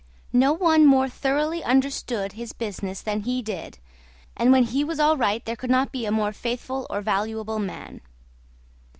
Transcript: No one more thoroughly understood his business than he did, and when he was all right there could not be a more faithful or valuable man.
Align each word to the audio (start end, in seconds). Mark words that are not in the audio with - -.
No 0.33 0.51
one 0.51 0.83
more 0.87 1.07
thoroughly 1.07 1.63
understood 1.63 2.31
his 2.31 2.53
business 2.53 3.03
than 3.03 3.19
he 3.21 3.43
did, 3.43 3.77
and 4.35 4.51
when 4.51 4.63
he 4.63 4.83
was 4.83 4.99
all 4.99 5.15
right 5.15 5.45
there 5.45 5.55
could 5.55 5.69
not 5.69 5.91
be 5.91 6.07
a 6.07 6.11
more 6.11 6.33
faithful 6.33 6.87
or 6.89 7.01
valuable 7.01 7.59
man. 7.59 8.01